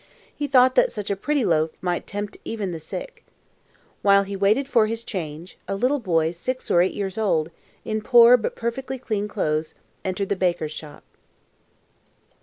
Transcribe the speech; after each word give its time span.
He 0.35 0.47
thought 0.47 0.73
that 0.73 0.91
such 0.91 1.11
a 1.11 1.15
pretty 1.15 1.45
loaf 1.45 1.69
might 1.79 2.07
tempt 2.07 2.35
even 2.43 2.71
the 2.71 2.79
sick. 2.79 3.23
While 4.01 4.23
he 4.23 4.35
waited 4.35 4.67
for 4.67 4.87
his 4.87 5.03
change, 5.03 5.59
a 5.67 5.75
little 5.75 5.99
boy 5.99 6.31
six 6.31 6.71
or 6.71 6.81
eight 6.81 6.95
years 6.95 7.19
old, 7.19 7.51
in 7.85 8.01
poor 8.01 8.35
but 8.35 8.55
perfectly 8.55 8.97
clean 8.97 9.27
clothes, 9.27 9.75
entered 10.03 10.29
the 10.29 10.35
baker's 10.35 10.71
shop. 10.71 11.03